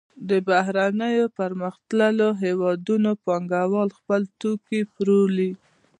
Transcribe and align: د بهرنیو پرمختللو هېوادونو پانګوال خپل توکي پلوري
د 0.29 0.31
بهرنیو 0.47 1.25
پرمختللو 1.37 2.29
هېوادونو 2.43 3.11
پانګوال 3.25 3.89
خپل 3.97 4.21
توکي 4.39 4.81
پلوري 4.93 5.51